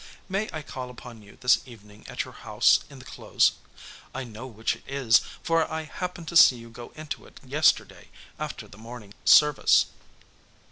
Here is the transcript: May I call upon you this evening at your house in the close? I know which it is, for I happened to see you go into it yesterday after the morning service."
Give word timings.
May 0.27 0.49
I 0.51 0.63
call 0.63 0.89
upon 0.89 1.21
you 1.21 1.37
this 1.39 1.59
evening 1.67 2.07
at 2.07 2.23
your 2.25 2.33
house 2.33 2.79
in 2.89 2.97
the 2.97 3.05
close? 3.05 3.51
I 4.15 4.23
know 4.23 4.47
which 4.47 4.75
it 4.75 4.83
is, 4.87 5.21
for 5.43 5.71
I 5.71 5.83
happened 5.83 6.27
to 6.29 6.35
see 6.35 6.55
you 6.57 6.71
go 6.71 6.91
into 6.95 7.27
it 7.27 7.39
yesterday 7.45 8.07
after 8.39 8.67
the 8.67 8.79
morning 8.79 9.13
service." 9.25 9.85